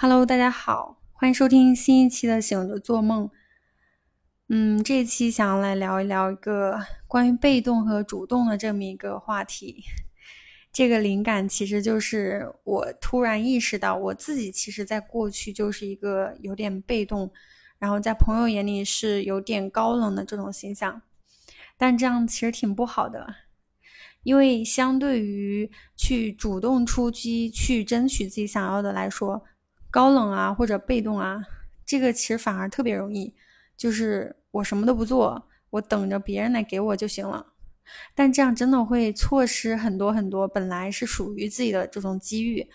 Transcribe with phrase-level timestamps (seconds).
[0.00, 3.26] Hello，大家好，欢迎收听新一期的《醒着做梦》。
[4.48, 6.78] 嗯，这期想要来聊一聊一个
[7.08, 9.82] 关于被动和主动的这么一个话题。
[10.72, 17.32] 这个灵感其实就是我突然意识到，我自己其实在过去就是一个有点被动，
[17.80, 21.02] 然后在朋友眼里是有点高冷的这种形象。
[21.76, 23.34] 但这样其实挺不好的，
[24.22, 29.42] 因为相对于去主动出击、去争取自己想要的来说，
[29.90, 31.42] 高冷啊或者被动啊，
[31.84, 33.34] 这个其实反而特别容易，
[33.76, 37.54] 就是我什么都不做，我等着别人来给我就行了。
[38.14, 42.68] 但这样真的会错失很多很多本来是属于自己的这种机遇。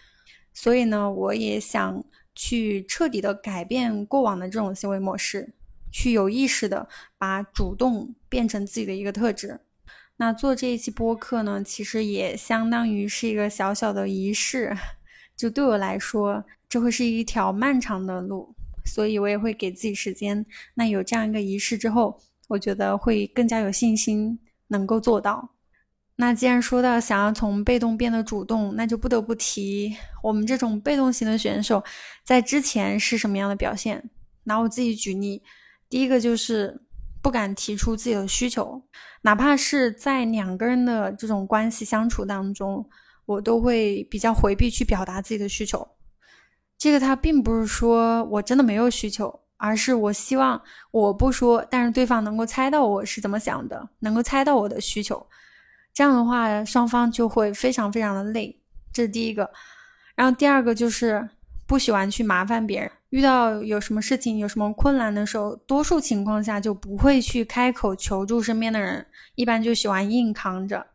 [0.54, 2.04] 所以呢，我也想
[2.36, 5.54] 去彻底的改变过往的这种行为模式。
[5.96, 9.60] 去有意识的把主动变成自己的一个特质。
[10.18, 14.76] 那做这一期播客呢，其实也相当于是一个小小的仪式。
[15.38, 16.44] 就对我来说，
[16.74, 18.52] 这会是一条漫长的路，
[18.84, 20.44] 所以我也会给自己时间。
[20.74, 25.52] 那有这样一个仪式之后，我觉得会更加有信心能够做到。
[26.16, 31.84] 那既然说到想要从被动变得主动，那就不得不提我们这种被动型的选手
[32.24, 34.10] 在之前是什么样的表现。
[34.46, 35.44] 拿我自己举例。
[35.88, 36.82] 第一个就是
[37.22, 38.82] 不敢提出自己的需求，
[39.22, 42.84] 哪怕是在两个人的这种关系相处当中，
[43.28, 45.88] 我都会比较回避去表达自己的需求。
[46.84, 55.26] 这个他并不是说我真的没有需求，而是我希望我不说，但是对方能够猜到我是怎么想的，能够猜到我的需求。
[55.94, 58.60] 这样的话，双方就会非常非常的累。
[58.92, 59.50] 这是第一个。
[60.14, 61.26] 然后第二个就是
[61.66, 62.92] 不喜欢去麻烦别人。
[63.12, 69.06] 遇到有什么事情、有什么困难的时候，多数情况下就不会去开口求助身边的人，
[69.36, 70.86] 一般就喜欢硬扛着。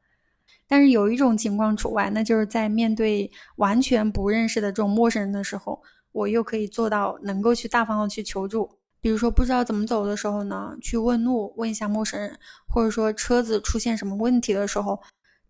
[0.68, 8.70] 但是有一种情况除外，那就是在面对完全不认识的这种陌生人的时候，我又可以做到能够去大方的去求助。
[9.00, 15.00] 比如说不知道怎么走的时候呢，去问路，问一下陌生人，或者说车子出现什么问题的时候，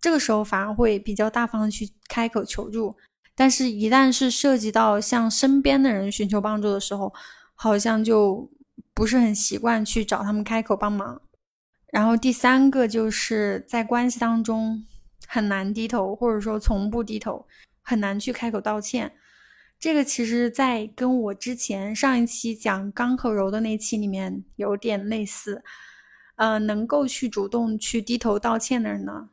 [0.01, 2.95] 这个时候反而会比较大方的去开口求助。
[3.35, 7.13] 但是，一旦是涉及到向身边的人寻求帮助的时候，
[7.55, 8.51] 好像就
[8.93, 11.21] 不是很习惯去找他们开口帮忙。
[11.91, 14.85] 然后第三个就是在关系当中
[15.27, 17.47] 很难低头，或者说从不低头，
[17.83, 19.13] 很难去开口道歉。
[19.79, 25.63] 这个其实，在跟我之前上一期讲刚和柔的那期里面有点类似。
[26.37, 29.31] 呃，能够去主动去低头道歉的人呢，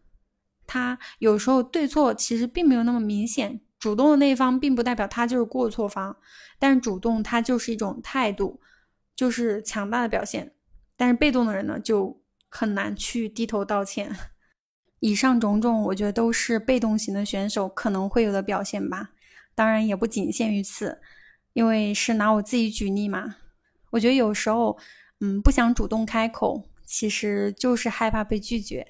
[0.66, 3.62] 他有时候对错其实并没有那么明显。
[3.78, 6.18] 主动的那一方并不代表他就是过错方，
[6.58, 8.60] 但是主动他就是一种态度，
[9.16, 10.54] 就是强大的表现。
[10.98, 12.20] 但是被动的人呢，就
[12.50, 14.16] 很难去低头道歉。
[15.06, 19.12] 以上种种，我觉得都是被动型的选手可能会有的表现吧。
[19.54, 21.00] 当然也不仅限于此，
[21.54, 23.36] 因为是拿我自己举例嘛。
[23.92, 24.80] 我觉得有时候，
[25.20, 28.88] 嗯，不想主动开口，其实就是害怕被拒绝，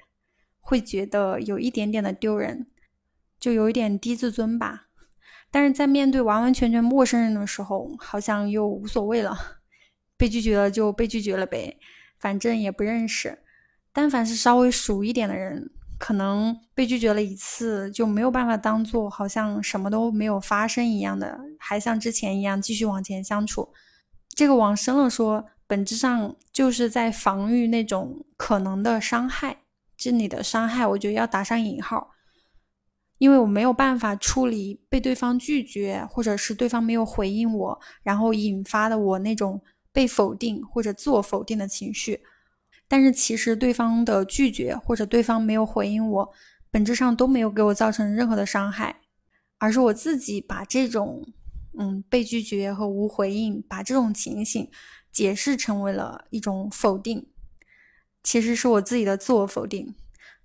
[0.62, 2.68] 会觉得有一点点的丢人。
[3.38, 4.88] 就有一点低自尊吧，
[5.52, 9.38] 但是在面对完完全全陌生人的时候，好像又无所谓了。
[10.16, 11.78] 被拒绝了就被拒绝了呗，
[12.18, 13.40] 反正也不认识。
[13.92, 15.70] 但凡是稍微熟一点的人，
[16.06, 23.74] 可能被拒绝了一次就没有办法当做好像什么都没有发生一样的，还像之前一样继续往前相处。
[24.30, 29.58] 这个往深了说，本质上就是在防御那种可能的伤害。
[29.98, 32.12] 这里的伤害，我觉得要打上引号。
[33.18, 39.60] 因为我没有办法处理被对方拒绝，或者是对方没有回应我，然后引发的我那种
[39.92, 42.22] 被否定或者自我否定的情绪。
[42.88, 46.32] 但是其实对方的拒绝或者对方没有回应我，
[46.70, 49.02] 本质上都没有给我造成任何的伤害，
[49.58, 51.26] 而是我自己把这种
[51.78, 54.70] 嗯被拒绝和无回应，把这种情形
[55.12, 57.28] 解释成为了一种否定，
[58.24, 59.96] 其实是我自己的自我否定。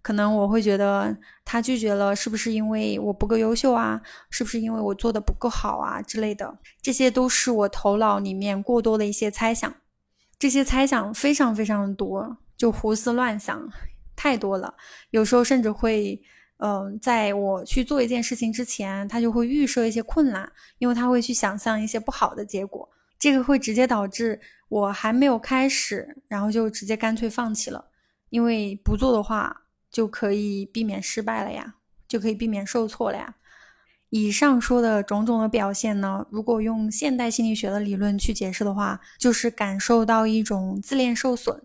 [0.02, 4.00] 可能我会觉得他拒绝了，是不是因为我不够优秀啊？
[4.30, 6.58] 是不是因为我做的不够好啊之类的？
[6.80, 9.74] 这些都是我头脑里面过多的一些猜想，
[10.40, 13.70] 这些猜想非常非常多，就胡思乱想
[14.16, 14.74] 太多了。
[15.10, 16.20] 有时候甚至会，
[16.56, 22.88] 嗯，在我去做一件事情之前，他就会预设一些困难，因为他会去想象一些不好的结果，
[23.20, 27.84] 这个会直接导致我还没有开始，然后就直接干脆放弃了，
[28.30, 29.56] 因为不做的话。
[29.92, 31.74] 就可以避免失败了呀，
[32.06, 33.34] 就可以避免受挫了呀。
[34.10, 41.62] 以上说的种种的表现呢，如果用现代心理学的理论去解释的话，就是感受到一种自恋受损。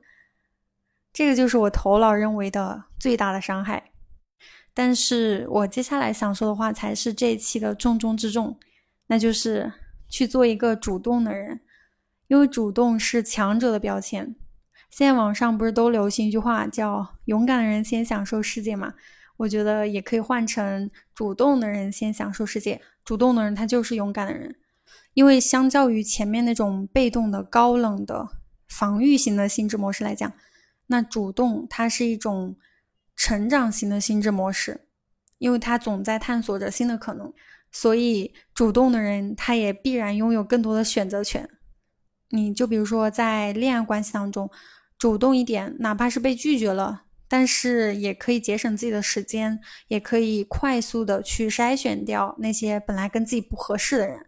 [1.11, 3.91] 这个就是我头脑认为的最大的伤害。
[4.73, 8.59] 但是我接下来想说的话才是这一期的重中之重，
[9.07, 9.71] 那就是
[10.07, 11.61] 去做一个主动的人，
[12.27, 14.35] 因为主动是强者的标签。
[14.91, 18.93] 现在网上不是都流行一句话叫“勇敢的人先享受世界”嘛？
[19.37, 22.81] 我觉得也可以换成“主动的人先享受世界”。
[23.03, 24.55] 主动的人他就是勇敢的人，
[25.13, 28.27] 因为相较于前面那种被动的、高冷的、
[28.67, 30.31] 防御型的心智模式来讲，
[30.87, 32.55] 那主动它是一种
[33.15, 34.87] 成长型的心智模式，
[35.37, 37.33] 因为他总在探索着新的可能。
[37.71, 41.49] 所以，主动的人他也必然拥有更多的选择权。
[42.29, 44.49] 你就比如说，在恋爱关系当中，
[44.97, 54.25] 主动一点，哪怕是被拒绝了，但是也可以节省自己的时间，也可以快速的去筛选掉那些本来跟自己不合适的人。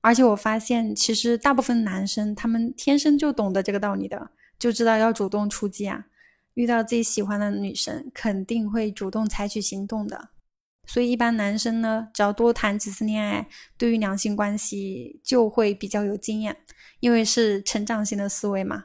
[0.00, 6.06] 而且我发现，其实大部分男生他们天生就懂得这个道理的，就知道要主动出击啊。
[6.54, 10.30] 遇到自己喜欢的女生，肯定会主动采取行动的。
[10.86, 16.56] 所以，一般男生呢，只要多谈几次恋爱，对于两性关系就会比较有经验，
[17.00, 18.84] 因为是成长型的思维嘛。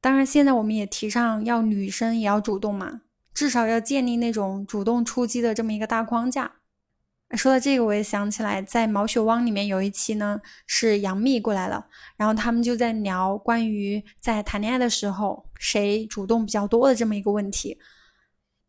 [0.00, 3.00] 当然，现在我们也提倡要女生也要主动嘛，
[3.34, 6.52] 至少要建立那种主动出击的这么一个大框架。
[7.32, 17.76] 说到这个，我也想起来，在毛血旺里面有一期呢，是杨幂过来了，然后他们就在聊关于在谈恋爱的时候谁主动比较多的这么一个问题。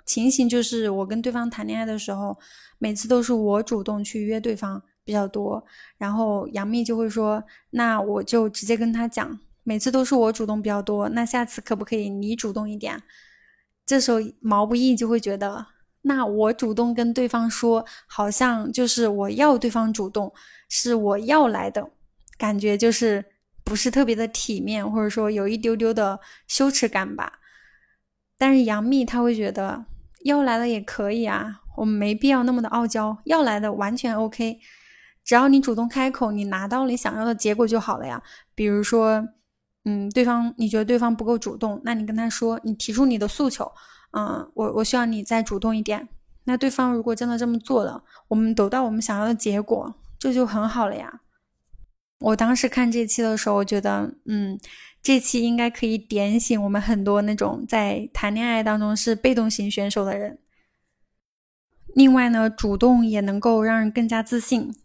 [0.08, 2.36] 情形就是我跟对方谈恋爱的时候，
[2.80, 5.64] 每次都是我主动去约对方比较多，
[6.00, 13.04] 然后杨幂就会说：“那我就直接跟他讲，每次都是我主动比较多，那下次可不可以你主动一点？”
[13.86, 15.68] 这时候毛不易就会觉得，
[16.04, 20.34] 那我主动跟对方说，好像就是我要对方主动，
[20.70, 21.90] 是我要来的，
[22.38, 23.26] 感觉就是
[23.66, 27.40] 不是特别的体面，或者说有一丢丢的羞耻感吧。
[28.38, 29.86] 但是杨幂她会觉得。
[30.24, 33.16] 要来了也可以啊，我们没必要那么的傲娇。
[33.26, 34.60] 要来的完全 OK，
[35.24, 38.22] 只要你主动开口，你拿到你想要的结果就好了呀。
[38.54, 39.26] 比如说，
[39.88, 43.72] 嗯，对方你觉得对方不够主动，那你跟他说，你提出你的诉求，
[44.12, 46.08] 嗯，我我需要你再主动一点。
[46.44, 51.22] 那对方如果真的这么做了，我们得到我们想要的结果，这就很好了呀。
[52.20, 54.60] 我当时看这期的时候，我觉得，嗯。
[55.04, 60.40] 这期应该可以点醒我们很多那种在谈恋爱当中是被动型选手的人。
[61.96, 64.76] 另外呢，主动也能够让人更加自信。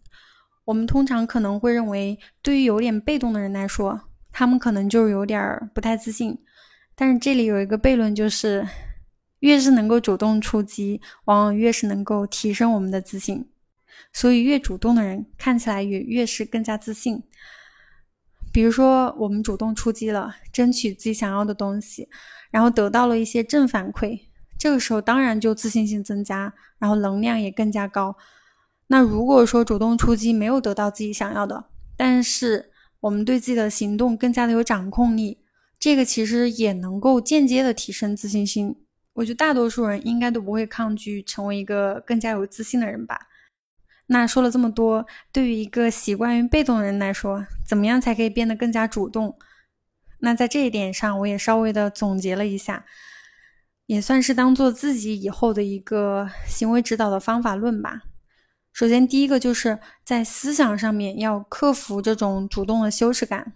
[0.66, 4.02] 我们通常可能会认为，对于有点被动的人来说，
[4.32, 6.38] 他们可能就有点不太自信。
[6.94, 8.66] 但是这里有一个悖论，就是
[9.40, 13.48] 越是能够主动出击，往往越是能够提升我们的自信。
[14.12, 17.22] 所以，越主动的人看起来也越是更加自信。
[18.52, 22.08] 比如说，我们主动出击了，争取自己想要的东西，
[22.50, 24.20] 然后得到了一些正反馈，
[24.58, 28.14] 这个时候当然就自信心增加，然后能量也更加高。
[28.88, 31.64] 那如果说主动出击没有得到自己想要的，
[31.96, 32.71] 但是
[33.02, 35.38] 我们对自己的行动更加的有掌控力，
[35.78, 38.76] 这个其实也能够间接的提升自信心。
[39.14, 43.18] 我觉得大多数人应该都不会抗拒成为一个更加有自信的人吧。
[44.06, 49.36] 那说了这么多，对于一个习惯于被动的人来说，怎么样才可以变得更加主动？
[50.20, 52.84] 那在这一点上，我也稍微的总结了一下，
[53.86, 58.02] 也算是当做自己以后的一个行为指导的方法论吧。
[58.72, 63.52] 首先，第一个就是在思想上面要克服这种主动的羞耻感。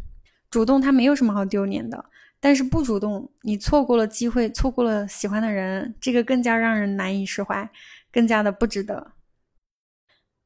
[0.50, 2.04] 主动它没有什么好丢脸的，
[2.38, 7.68] 但是不主动，你错过了机会，错过了喜欢的人，这个更加让人难以释怀，
[8.12, 9.12] 更加的不值得。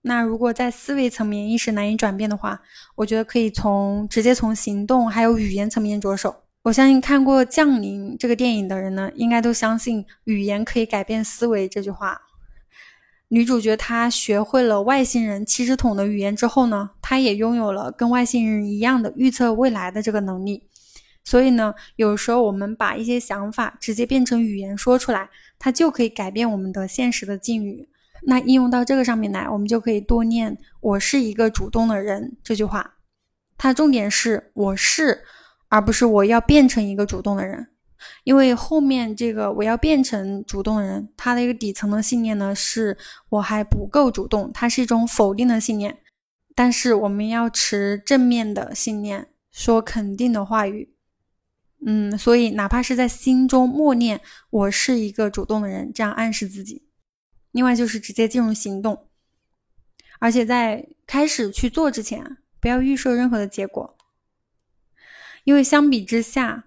[0.03, 2.63] 那如果在思维层面一时难以转变的话，
[2.95, 6.45] 我觉得可以从直接从行动还有语言层面着手。
[6.63, 12.19] 我相信看过《降临》这个电影的人呢，应该都相信语言可以改变思维这句话。
[13.33, 20.65] 女主角她学会了外星人七十桶的语言之后呢，她也拥有了跟外星人一样的预测未来的这个能力。
[21.23, 27.89] 所以呢，有时候我们把一些想法直接变成语言说出来，它就可以改变我们的现实的境遇。
[28.23, 32.97] 那应用到这个上面来，我们就可以多念“我是一个主动的人”这句话。
[33.57, 35.23] 它重点是“我是”，
[35.69, 37.69] 而不是我要变成一个主动的人。
[38.25, 42.97] 因为后面这个我要变成主动人，他的一个底层的信念呢，是
[43.29, 45.99] 我还不够主动，它是一种否定的信念。
[46.55, 50.95] 但是我们要持正面的信念，说肯定的话语。
[51.87, 56.87] 嗯，所以哪怕是在心中默念“我是一个主动的人”，这样暗示自己。
[57.53, 59.09] 另外就是直接进入行动，
[60.19, 63.97] 而且在开始去做之前，不要预设任何的结果，
[65.45, 66.67] 因为相比之下，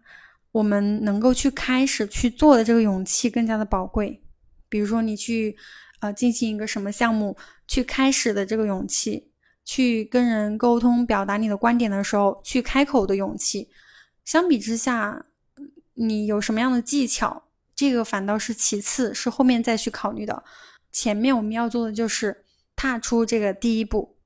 [0.54, 4.24] 我们能够去开始去做的这个勇气更加的宝贵。
[4.70, 5.58] 比如说你去
[6.00, 7.36] 呃进行一个什么项目，
[7.68, 9.32] 去开始的这个勇气，
[9.66, 13.68] 去跟人沟通、表达你的观点的时候，去开口的勇气。
[14.24, 15.26] 相比之下，
[15.96, 17.44] 你有什么样的技巧，
[17.76, 20.44] 这个反倒是其次，是后面再去考虑的。
[20.92, 22.46] 前面我们要做的就是
[22.76, 24.18] 踏出这个第一步。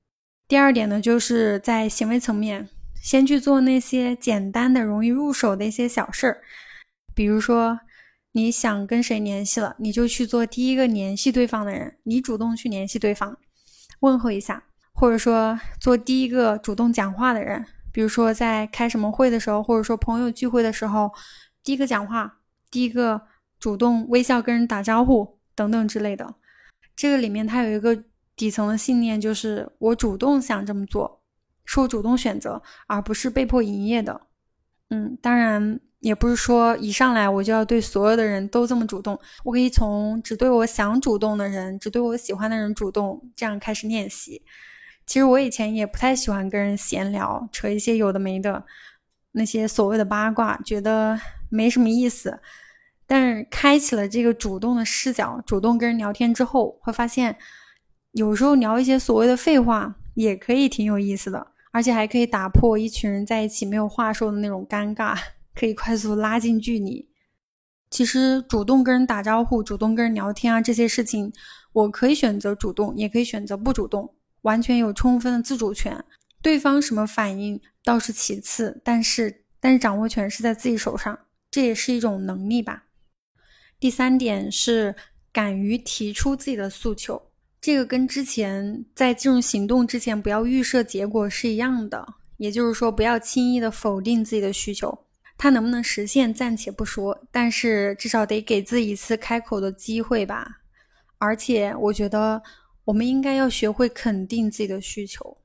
[0.48, 2.70] 第二点呢，就是在行为层面，
[3.08, 6.42] 先去做那些简单的、容易入手的一些小事儿，
[7.16, 7.80] 比如说
[8.34, 13.38] 你想跟谁联系了，你就去做第一个联系对方的人，你主动去联系对方，
[14.02, 14.62] 问候一下，
[14.92, 17.66] 或者说做第一个主动讲话的人。
[17.94, 21.10] 比如说，在开什么会的时候，或者说朋友聚会的时候，
[21.64, 23.22] 第一个讲话，第一个
[23.58, 26.36] 主动微笑跟人打招呼等等之类的。
[26.94, 28.04] 这个里面它有一个
[28.36, 31.22] 底层的信念，就是我主动想这么做，
[31.68, 34.20] 是我主动选择，而不是被迫营业的。
[34.90, 44.42] 嗯，当然也不是说一上来我就要对所有的人都这么主动，我可以从只对我想主动的人，只对我喜欢的人主动，这样开始练习。
[45.06, 48.66] 其实我以前也不太喜欢跟人闲聊，扯一些有的没的，
[49.34, 51.20] 那些所谓的八卦，觉得
[51.50, 52.40] 没什么意思。
[53.06, 57.38] 但是开启了这个主动的视角，主动跟人聊天之后，会发现
[58.12, 61.48] 有时候聊一些所谓的废话也可以挺有意思的，
[61.78, 65.16] 而且还可以打破一群人在一起没有话说的那种尴尬，
[65.54, 67.08] 可以快速拉近距离。
[67.92, 71.32] 其实主动跟人打招呼、主动跟人聊天啊，这些事情，
[71.74, 74.12] 我可以选择主动，也可以选择不主动。
[74.42, 76.04] 完全有充分的自主权，
[76.42, 81.20] 对方什么反应倒是其次，但是但是掌握权是在自己手上，
[81.52, 82.86] 这也是一种能力吧。
[83.80, 84.96] 第三点是
[85.32, 87.27] 敢于提出自己的诉求，
[87.60, 95.06] 这个跟之前在进入行动之前不要预设结果是一样的，也就是说不要轻易的否定自己的需求，
[95.38, 100.48] 它能不能实现暂且不说，但是至少得给自己一次开口的机会吧。
[101.18, 102.42] 而且我觉得。
[102.88, 105.38] 我们应该要学会肯定自己的需求。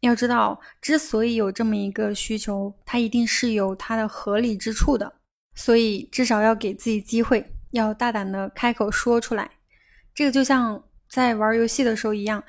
[0.00, 5.10] 要知道，之所以有这么一个需求，它一定是有它的合理之处的。
[5.54, 9.50] 所以，至少要给自己机会，要大胆的开口说出来。
[10.14, 12.42] 这个就像在玩游戏的时候一样，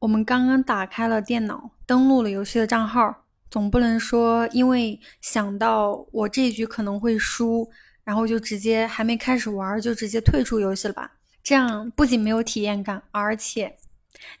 [0.00, 3.14] 我们刚刚打开了电脑，登录了游戏的账号，
[3.48, 7.70] 总不能说因为想到我这一局可能会输，
[8.02, 11.12] 然后就直接还没开始玩就直接退出游戏了吧？
[11.44, 13.76] 这样不仅没有体验感，而且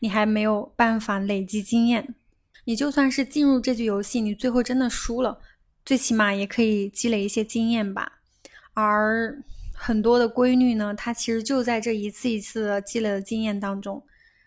[0.00, 2.16] 你还没有办法累积经验。
[2.64, 5.38] 你就算是进入这局游戏，你最后真的输了，
[5.84, 8.14] 最起码也可以积累一些经验吧。
[8.74, 9.40] 而
[9.78, 14.02] 很多的规律呢，它其实就在这一次一次的积累的经验当中，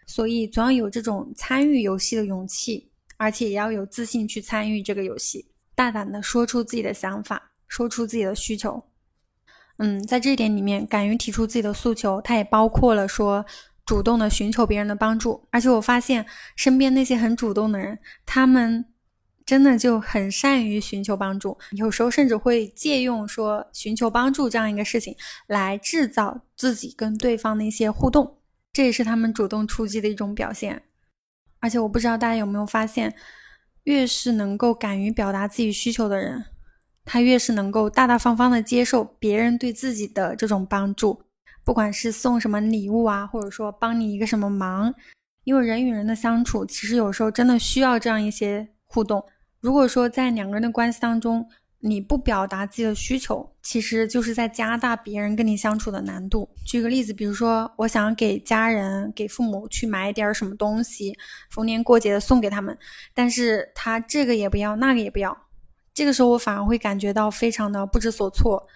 [0.05, 5.45] 所以总要有这种参与游戏的勇气，而且也要有自信去参与这个游戏，
[5.75, 8.83] 大胆的说出自己的想法，说出自己的需求。
[9.77, 13.45] 嗯，在这一点里面，敢于提出自己的诉求，它也包括了说
[13.85, 15.47] 主动的寻求别人的帮助。
[15.51, 16.25] 而且我发现
[16.57, 18.83] 身边那些很主动的人，他们
[19.49, 25.15] 真的就很善于寻求帮助，有时候甚至会借用说寻求帮助这样一个事情
[25.47, 28.37] 来制造自己跟对方的一些互动，
[28.71, 30.83] 这也是他们主动出击的一种表现。
[31.61, 33.15] 而且我不知道大家有没有发现，
[33.85, 36.45] 越是能够敢于表达自己需求的人。
[37.03, 41.23] 他越是能够大大方方的接受别人对自己的这种帮助，
[41.63, 44.93] 不管是送什么礼物啊，或者说帮你一个什么忙，
[45.43, 49.25] 因为人与人的相处，其实有时候真的需要这样一些互动。
[49.61, 51.47] 如果说在两个人的关系当中，
[51.81, 56.49] 你不表达自己的需求，其实就是在加大别人跟你相处的难度。
[56.65, 61.17] 举个例子，比如说我想给家人、给父母去买点什么东西，
[61.49, 62.77] 逢年过节的送给他们，
[63.13, 65.37] 但是他这个也不要，那个也不要。
[65.93, 68.67] 这个时候我反而会感觉到非常的不知所措，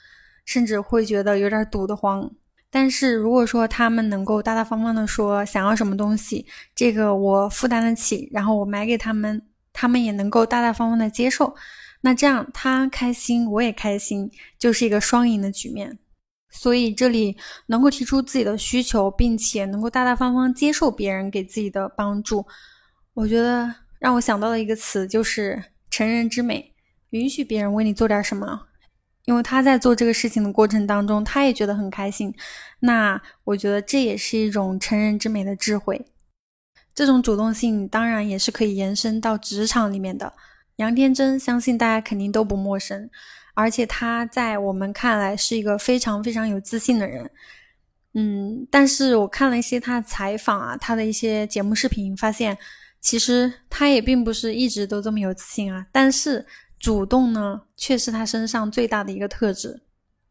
[0.45, 2.31] 甚至会觉得有点堵得慌。
[2.69, 11.53] 但是如果说他们能够大大方方的说想要什么东西，这个我负担得起，然后我买给他们，他们也能够大大方方的接受，
[12.01, 15.99] 那这样他开心我也开心，就是一个双赢的局面。
[16.49, 22.45] 所以这里能够提出自己的需求，并且能够大大方方接受别人给自己的帮助，
[23.15, 26.71] 我觉得让我想到的一个词就是成人之美。
[27.09, 28.67] 允许别人为你做点什么，
[29.25, 32.33] 因为他在做这个事情的过程当中，他也觉得很开心。
[32.79, 36.05] 那我觉得这也是一种成人之美的智慧。
[36.93, 40.33] 这种主动性当然也是可以延伸到职场里面的。
[40.77, 43.09] 杨天真相信大家肯定都不陌生，
[43.53, 47.29] 而且他在我们看来是一个非常非常有自信的人。
[48.13, 52.57] 嗯，但是我看了一些他的采访啊，他的一些节目视频，发现
[52.99, 55.85] 其实他也并不是一直都这么有自信啊。
[55.91, 56.45] 但是。
[56.79, 59.83] 主动呢，却是他身上最大的一个特质。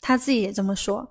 [0.02, 1.09] 他自己也这么说，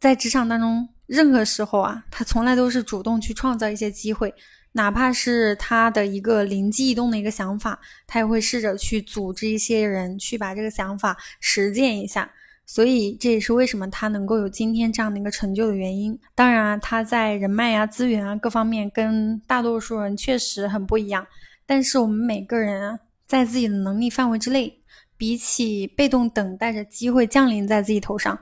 [0.00, 4.34] 在职场当中，任何时候啊，他从来都是主动去创造一些机会，
[4.76, 12.30] 哪怕是他的一个灵机一动的一个想法，他也会试着去组织一些人去把这个想法实践一下。
[12.66, 16.18] 所以这也是为什么他能够有今天这样的一个成就的原因。
[16.34, 21.26] 当然啊，他在人脉啊、资源啊各方面跟大多数人确实很不一样。
[21.66, 24.80] 但是我们每个人在自己的能力范围之内，
[25.16, 28.36] 比起被动等待着机会降临在自己头上，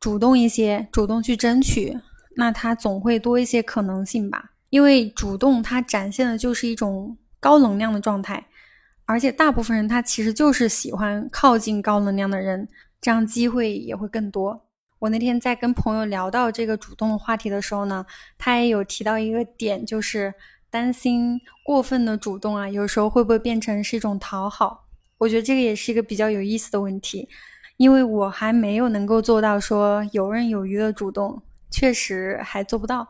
[0.00, 1.98] 主动一些，主动去争取，
[2.36, 4.52] 那他总会多一些可能性吧。
[4.74, 8.44] 因为主动，它展现的就是一种高能量的状态，
[9.04, 12.68] 而且大部分人他其实就是喜欢靠近高能量的人。
[13.00, 14.66] 这样机会也会更多。
[14.98, 18.04] 我那天在跟朋友聊到这个主动的话题的时候呢，
[18.36, 20.34] 他也有提到一个点，就是
[20.70, 24.86] 担心过分的主动啊，有时候会不会变成是一种讨好？
[25.18, 27.28] 我觉得这个也是一个比较有意思的问题，
[27.76, 31.40] 因为我还没有能够做到说游刃有余的主动，
[31.70, 33.06] 确实还做不到。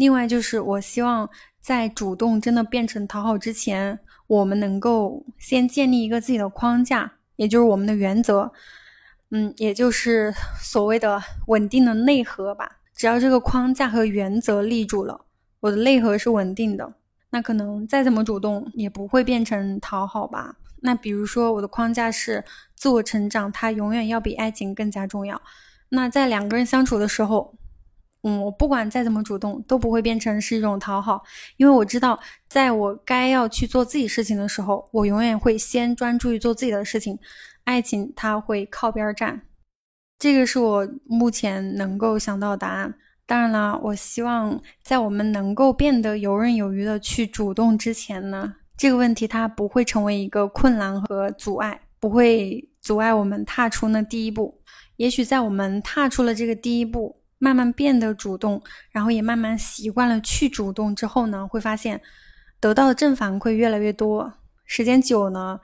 [0.00, 1.28] 另外就是我希望
[1.60, 8.50] 在主动真的变成讨好之前，我们能够先建立一个自己的框架，也就是我们的原则。
[9.30, 12.78] 嗯，也就是所谓的稳定的内核吧。
[12.94, 15.26] 只要这个框架和原则立住了，
[15.60, 16.94] 我的内核是稳定的，
[17.28, 20.56] 那可能再怎么主动也不会变成讨好吧。
[20.80, 22.42] 那比如说我的框架是
[22.74, 25.42] 自我成长，它永远要比爱情更加重要。
[25.90, 27.54] 那在两个人相处的时候，
[28.22, 31.22] 嗯，我不管再怎么主动，都不会变成是一种讨好，
[31.56, 37.18] 因为我知道，在我该要去做自己事情的时候，我永远会先专注于做自己的事情。
[37.64, 39.42] 爱情它会靠边站，
[40.18, 42.94] 这个是我目前能够想到的答案。
[43.26, 54.60] 当然了，我希望在我们能够变得游刃有余的去主动之前呢，这个问题它不会成为一个困难和阻碍，不会阻碍我们踏出那第一步。
[54.96, 62.00] 也许在我们踏出了这个第一步，慢慢变得主动，然后也慢慢习惯了去主动之后呢，会发现
[62.60, 64.32] 得到的正反馈越来越多。
[64.64, 65.58] 时间久呢。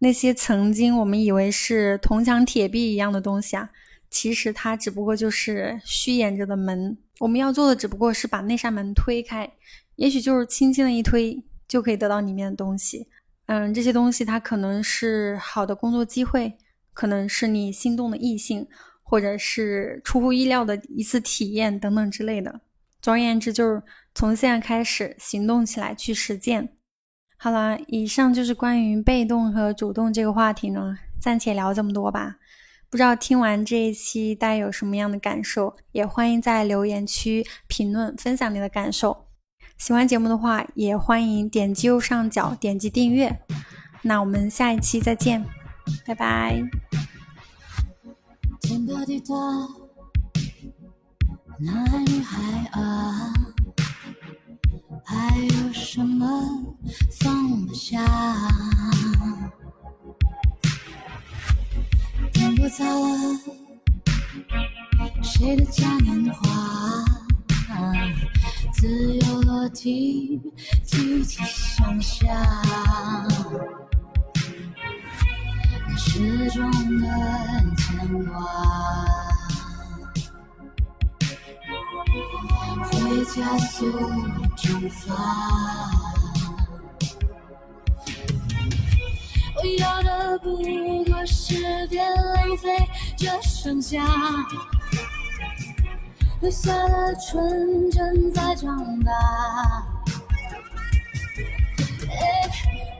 [0.00, 3.68] 那些曾经我们以为是铜墙铁壁一样的东西啊，
[4.08, 6.96] 其实它只不过就是虚掩着的门。
[7.18, 9.50] 我们要做的只不过是把那扇门推开，
[9.96, 13.08] 也许就是轻轻的一推就可以得到里面的东西。
[13.46, 16.56] 嗯，这些东西它可能是好的工作机会，
[16.94, 18.68] 可能是你心动的异性，
[19.08, 22.60] 或者是出乎意料的一次体验等等之类的。
[23.00, 23.82] 总而言之，就是
[24.14, 26.68] 从现在开始行动起来，去实践。
[27.38, 32.36] 好了，以上就是关于被动和主动这个话题呢，暂且聊这么多吧。
[32.90, 39.26] 不知道听完这一期大家有什么样的感受，也欢迎在留言区评论分享你的感受。
[39.78, 43.40] 喜欢节目的话，也欢迎点击右上角点击订阅。
[44.02, 45.44] 那我们下一期再见，
[46.04, 46.87] 拜拜。
[48.60, 49.34] 天大地大，
[51.58, 53.32] 男孩女孩啊。
[55.04, 56.26] 还有什么
[57.20, 58.04] 放不下？
[62.32, 63.40] 天不早了，
[65.22, 67.04] 谁的嘉年华？
[68.72, 70.40] 自由落体，
[70.84, 72.28] 激起想象，
[76.20, 76.68] 那时钟
[77.00, 77.06] 的
[77.76, 78.32] 牵挂。
[82.90, 83.86] 会加速
[84.56, 84.98] 蒸发。
[89.54, 90.56] 我要的不
[91.04, 92.68] 过是别浪费
[93.16, 94.04] 这剩下，
[96.40, 99.12] 留下的纯真在长大。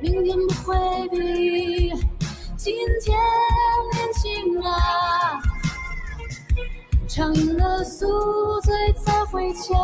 [0.00, 1.92] 明天不会比
[2.68, 3.18] 今天
[3.94, 5.40] 年轻啊。
[7.08, 9.74] 尝尽了宿醉才回家，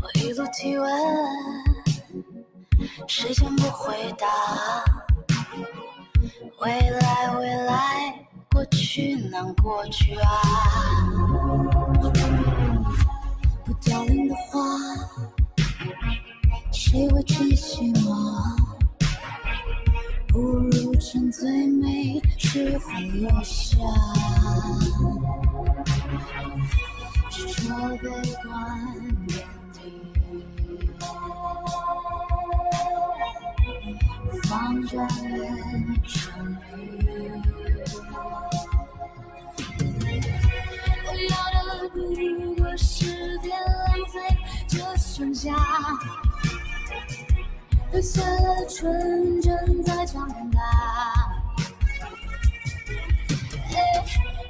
[0.00, 0.88] 我一路提问，
[3.08, 4.28] 时间不回答。
[6.60, 10.40] 未来，未来，过去难过去啊。
[13.64, 14.60] 不凋零的花，
[16.92, 18.54] 谁会珍惜吗？
[20.28, 23.78] 不如趁最美时候留下，
[27.30, 28.10] 执着悲
[28.42, 28.52] 观
[29.28, 29.34] 眼
[29.72, 29.80] 底，
[34.42, 35.32] 放着眼
[36.04, 36.14] 神
[36.76, 36.76] 里。
[41.06, 41.96] 我要的不
[42.56, 43.56] 过是别浪
[44.12, 44.14] 费
[44.68, 45.56] 这剩下。
[47.92, 50.60] 留下了纯真在长大，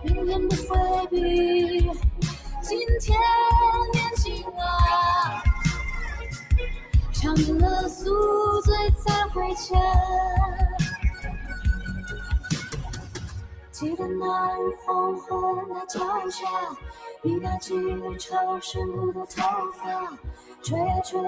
[0.05, 1.91] 明天不会比
[2.63, 3.19] 今天
[3.93, 4.45] 年轻。
[4.45, 5.43] 啊，
[7.13, 8.13] 尝尽了宿
[8.61, 9.77] 醉才回家。
[13.73, 15.99] 记得那日黄昏的脚
[16.31, 16.47] 下，
[17.23, 18.79] 你那几缕潮湿
[19.13, 20.17] 的头发，
[20.63, 21.21] 吹啊吹，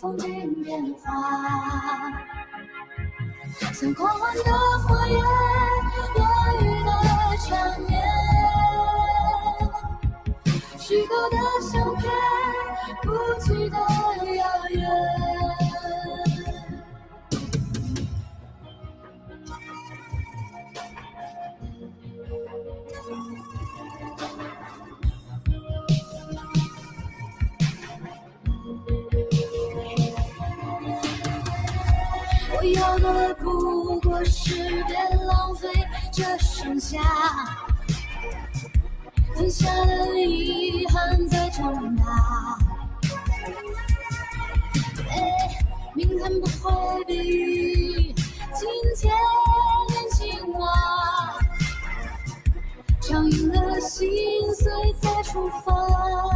[0.00, 2.10] 风景变化。
[3.74, 4.44] 像狂欢的
[4.88, 5.14] 火焰，
[6.16, 6.24] 烟
[6.62, 6.90] 雨的
[7.46, 8.02] 缠绵，
[10.78, 12.10] 虚构的相片，
[13.02, 13.76] 不羁的
[14.36, 15.19] 遥远。
[36.90, 36.98] 下，
[39.36, 42.58] 留，下的遗憾在长大。
[45.94, 48.12] 明天不会比
[48.52, 49.14] 今天
[49.90, 51.38] 年轻啊，
[53.00, 54.10] 尝尽了心
[54.52, 56.29] 碎再出发。